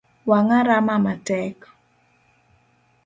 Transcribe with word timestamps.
Wanga 0.29 0.59
rama 0.69 0.95
matek. 1.05 1.57